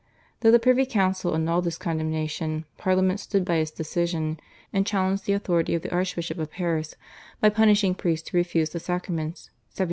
Though 0.39 0.49
the 0.49 0.57
privy 0.57 0.87
council 0.87 1.35
annulled 1.35 1.65
this 1.65 1.77
condemnation 1.77 2.65
Parliament 2.75 3.19
stood 3.19 3.45
by 3.45 3.57
its 3.57 3.69
decision, 3.69 4.39
and 4.73 4.83
challenged 4.83 5.27
the 5.27 5.33
authority 5.33 5.75
of 5.75 5.83
the 5.83 5.93
Archbishop 5.93 6.39
of 6.39 6.49
Paris 6.49 6.95
by 7.39 7.49
punishing 7.49 7.93
priests 7.93 8.27
who 8.29 8.37
refused 8.39 8.73
the 8.73 8.79
sacraments 8.79 9.51
(1749 9.51 9.69
52). 9.73 9.79